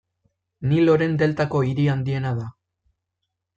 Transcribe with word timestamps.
Niloren 0.71 1.13
deltako 1.23 1.63
hiri 1.69 1.87
handiena 1.95 2.35
da. 2.43 2.49